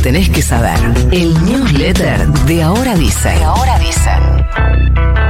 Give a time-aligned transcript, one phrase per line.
[0.00, 0.78] tenés que saber.
[1.12, 3.38] El newsletter de Ahora Dicen.
[3.38, 5.29] De Ahora Dicen.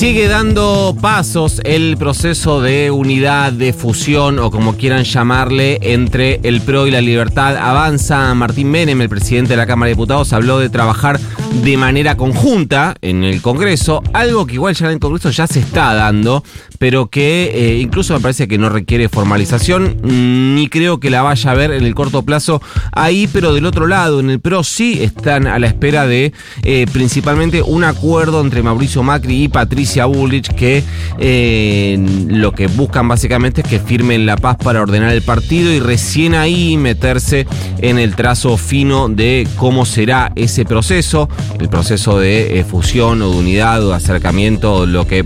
[0.00, 6.62] Sigue dando pasos el proceso de unidad, de fusión o como quieran llamarle entre el
[6.62, 7.58] PRO y la libertad.
[7.58, 11.20] Avanza Martín Menem, el presidente de la Cámara de Diputados, habló de trabajar
[11.62, 15.60] de manera conjunta en el Congreso, algo que igual ya en el Congreso ya se
[15.60, 16.42] está dando,
[16.78, 19.98] pero que eh, incluso me parece que no requiere formalización,
[20.54, 22.62] ni creo que la vaya a ver en el corto plazo
[22.92, 26.86] ahí, pero del otro lado, en el PRO sí están a la espera de eh,
[26.90, 30.82] principalmente un acuerdo entre Mauricio Macri y Patricia Bullrich que
[31.18, 31.98] eh,
[32.28, 36.34] lo que buscan básicamente es que firmen la paz para ordenar el partido y recién
[36.34, 37.46] ahí meterse
[37.78, 43.30] en el trazo fino de cómo será ese proceso, el proceso de eh, fusión o
[43.30, 45.24] de unidad o de acercamiento lo que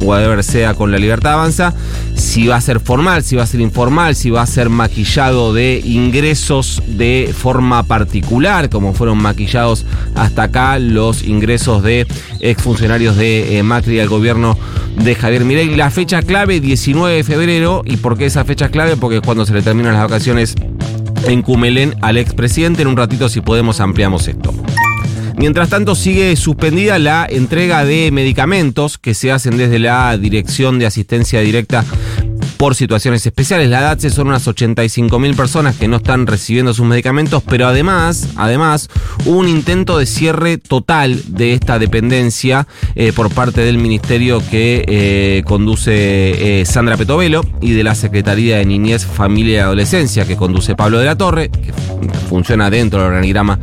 [0.00, 1.74] whatever sea con la libertad avanza,
[2.14, 5.52] si va a ser formal, si va a ser informal, si va a ser maquillado
[5.52, 12.06] de ingresos de forma particular, como fueron maquillados hasta acá los ingresos de
[12.40, 14.58] exfuncionarios de eh, Macri al gobierno
[14.96, 15.74] de Javier Mirey.
[15.76, 18.96] La fecha clave, 19 de febrero, ¿y por qué esa fecha clave?
[18.96, 20.54] Porque es cuando se le terminan las vacaciones
[21.26, 22.82] en Cumelén al expresidente.
[22.82, 24.52] En un ratito, si podemos, ampliamos esto.
[25.38, 30.86] Mientras tanto, sigue suspendida la entrega de medicamentos que se hacen desde la Dirección de
[30.86, 31.84] Asistencia Directa
[32.56, 33.68] por situaciones especiales.
[33.68, 38.28] La DATSE son unas 85 mil personas que no están recibiendo sus medicamentos, pero además,
[38.36, 38.88] además,
[39.24, 45.42] un intento de cierre total de esta dependencia eh, por parte del ministerio que eh,
[45.44, 50.74] conduce eh, Sandra Petovelo y de la Secretaría de Niñez, Familia y Adolescencia que conduce
[50.74, 51.72] Pablo de la Torre, que
[52.28, 53.58] funciona dentro del organigrama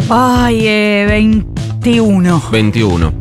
[0.09, 2.43] Ay, eh, 21.
[2.51, 3.13] 21.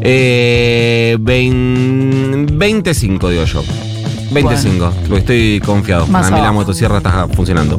[0.00, 3.62] Eh, vein- 25, digo yo.
[4.32, 6.06] 25, porque estoy confiado.
[6.06, 7.78] Más a mí la motosierra está funcionando.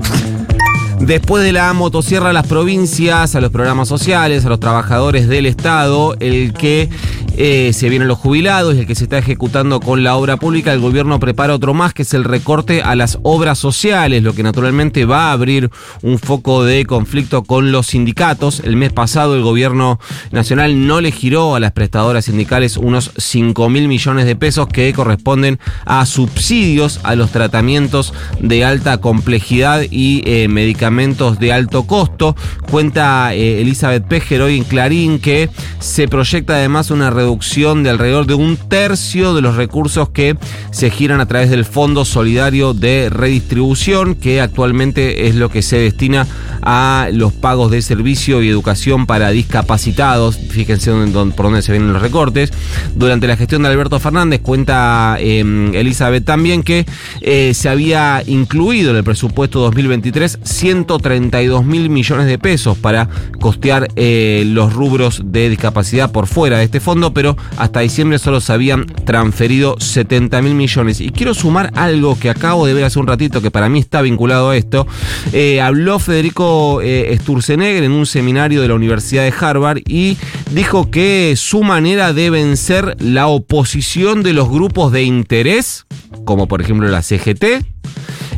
[1.05, 5.45] Después de la motosierra a las provincias, a los programas sociales, a los trabajadores del
[5.45, 6.89] Estado, el que
[7.35, 10.71] eh, se vienen los jubilados y el que se está ejecutando con la obra pública,
[10.71, 14.43] el gobierno prepara otro más, que es el recorte a las obras sociales, lo que
[14.43, 15.69] naturalmente va a abrir
[16.03, 18.61] un foco de conflicto con los sindicatos.
[18.61, 19.99] El mes pasado el gobierno
[20.31, 24.93] nacional no le giró a las prestadoras sindicales unos 5 mil millones de pesos que
[24.93, 32.35] corresponden a subsidios a los tratamientos de alta complejidad y eh, medicamentos de alto costo.
[32.69, 35.49] Cuenta eh, Elizabeth Pejer hoy en Clarín que
[35.79, 40.37] se proyecta además una reducción de alrededor de un tercio de los recursos que
[40.71, 45.79] se giran a través del Fondo Solidario de Redistribución, que actualmente es lo que se
[45.79, 46.27] destina
[46.61, 50.37] a los pagos de servicio y educación para discapacitados.
[50.37, 50.91] Fíjense
[51.35, 52.53] por dónde se vienen los recortes.
[52.95, 55.39] Durante la gestión de Alberto Fernández cuenta eh,
[55.73, 56.85] Elizabeth también que
[57.21, 60.39] eh, se había incluido en el presupuesto 2023
[60.83, 63.07] 132 mil millones de pesos para
[63.39, 68.41] costear eh, los rubros de discapacidad por fuera de este fondo, pero hasta diciembre solo
[68.41, 70.99] se habían transferido 70 mil millones.
[70.99, 74.01] Y quiero sumar algo que acabo de ver hace un ratito que para mí está
[74.01, 74.85] vinculado a esto.
[75.31, 80.17] Eh, habló Federico eh, Sturzenegger en un seminario de la Universidad de Harvard y
[80.51, 85.85] dijo que su manera de vencer la oposición de los grupos de interés,
[86.25, 87.72] como por ejemplo la CGT,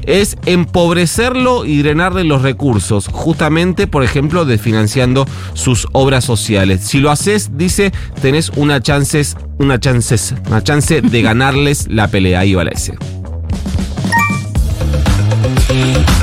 [0.05, 6.81] es empobrecerlo y drenarle los recursos, justamente, por ejemplo, desfinanciando sus obras sociales.
[6.81, 7.91] Si lo haces, dice,
[8.21, 12.41] tenés una chances, una chances, una chance de ganarles la pelea.
[12.41, 12.93] Ahí va la S.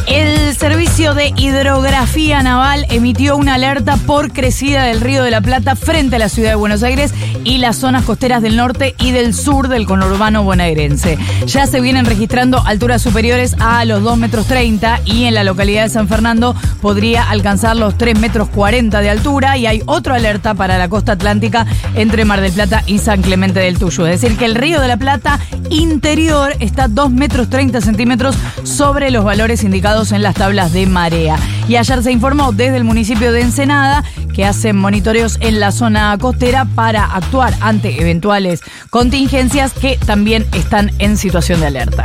[0.07, 5.77] El Servicio de Hidrografía Naval emitió una alerta por crecida del Río de la Plata
[5.77, 7.13] frente a la ciudad de Buenos Aires
[7.45, 11.19] y las zonas costeras del norte y del sur del conurbano bonaerense.
[11.47, 15.85] Ya se vienen registrando alturas superiores a los 2 metros 30 y en la localidad
[15.85, 20.55] de San Fernando podría alcanzar los 3 metros 40 de altura y hay otra alerta
[20.55, 24.07] para la costa atlántica entre Mar del Plata y San Clemente del Tuyo.
[24.07, 25.41] Es decir, que el Río de la Plata
[25.71, 31.39] interior está 2 metros 30 centímetros sobre los valores indicados en las tablas de marea.
[31.69, 34.03] Y ayer se informó desde el municipio de Ensenada
[34.35, 38.61] que hacen monitoreos en la zona costera para actuar ante eventuales
[38.91, 42.03] contingencias que también están en situación de alerta.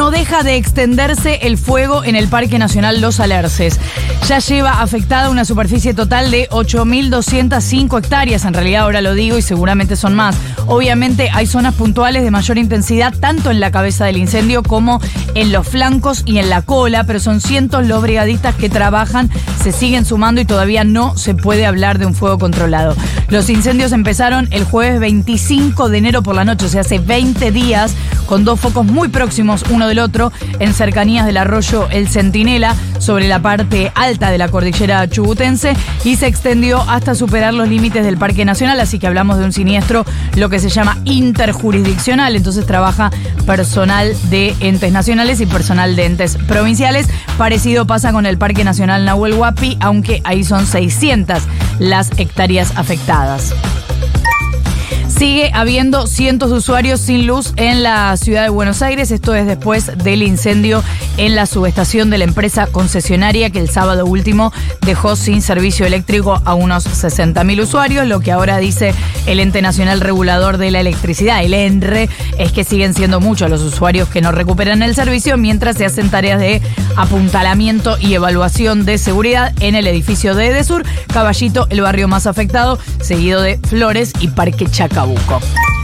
[0.00, 3.78] No deja de extenderse el fuego en el Parque Nacional Los Alerces.
[4.26, 8.46] Ya lleva afectada una superficie total de 8.205 hectáreas.
[8.46, 10.36] En realidad ahora lo digo y seguramente son más.
[10.64, 15.02] Obviamente hay zonas puntuales de mayor intensidad tanto en la cabeza del incendio como
[15.34, 19.28] en los flancos y en la cola, pero son cientos los brigadistas que trabajan,
[19.62, 22.96] se siguen sumando y todavía no se puede hablar de un fuego controlado.
[23.28, 27.50] Los incendios empezaron el jueves 25 de enero por la noche, o sea, hace 20
[27.50, 27.94] días,
[28.26, 33.28] con dos focos muy próximos uno del otro, en cercanías del arroyo El Centinela, sobre
[33.28, 38.16] la parte alta de la cordillera chubutense, y se extendió hasta superar los límites del
[38.16, 40.06] Parque Nacional, así que hablamos de un siniestro,
[40.36, 43.10] lo que se llama interjurisdiccional, entonces trabaja
[43.46, 47.08] personal de entes nacionales y personal de entes provinciales.
[47.36, 51.42] Parecido pasa con el Parque Nacional Nahuel Huapi, aunque ahí son 600
[51.78, 53.54] las hectáreas afectadas.
[55.20, 59.10] Sigue habiendo cientos de usuarios sin luz en la ciudad de Buenos Aires.
[59.10, 60.82] Esto es después del incendio
[61.20, 66.40] en la subestación de la empresa concesionaria que el sábado último dejó sin servicio eléctrico
[66.46, 68.06] a unos 60.000 usuarios.
[68.06, 68.94] Lo que ahora dice
[69.26, 72.08] el Ente Nacional Regulador de la Electricidad, el ENRE,
[72.38, 76.08] es que siguen siendo muchos los usuarios que no recuperan el servicio mientras se hacen
[76.08, 76.62] tareas de
[76.96, 82.78] apuntalamiento y evaluación de seguridad en el edificio de Edesur, Caballito, el barrio más afectado,
[83.02, 85.40] seguido de Flores y Parque Chacabuco.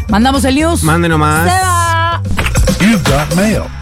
[0.08, 0.82] Mandamos el news.
[0.82, 1.44] Mande nomás.
[1.44, 2.22] Se va.
[2.80, 3.75] You've got mail.